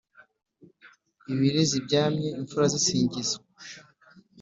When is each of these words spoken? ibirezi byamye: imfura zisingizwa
ibirezi 1.33 1.77
byamye: 1.85 2.27
imfura 2.39 2.65
zisingizwa 2.73 3.43